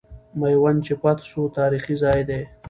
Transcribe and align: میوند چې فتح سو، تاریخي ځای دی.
میوند 0.39 0.79
چې 0.85 0.93
فتح 1.01 1.23
سو، 1.31 1.41
تاریخي 1.57 1.95
ځای 2.03 2.19
دی. 2.29 2.41